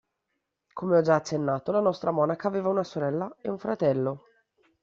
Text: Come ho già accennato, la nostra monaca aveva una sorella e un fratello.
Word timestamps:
Come 0.73 0.97
ho 0.97 1.01
già 1.03 1.13
accennato, 1.13 1.71
la 1.71 1.79
nostra 1.79 2.09
monaca 2.09 2.47
aveva 2.47 2.69
una 2.69 2.83
sorella 2.83 3.31
e 3.39 3.51
un 3.51 3.59
fratello. 3.59 4.23